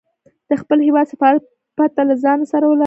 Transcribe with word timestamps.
د 0.49 0.51
خپل 0.61 0.77
هیواد 0.87 1.05
سفارت 1.13 1.41
پته 1.77 2.01
له 2.09 2.15
ځانه 2.23 2.45
سره 2.53 2.65
ولره. 2.67 2.79